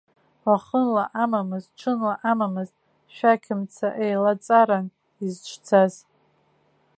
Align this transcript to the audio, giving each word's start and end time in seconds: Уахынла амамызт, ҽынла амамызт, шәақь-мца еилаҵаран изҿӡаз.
Уахынла 0.47 1.05
амамызт, 1.23 1.69
ҽынла 1.79 2.13
амамызт, 2.31 2.75
шәақь-мца 3.15 3.89
еилаҵаран 4.03 4.85
изҿӡаз. 5.25 5.93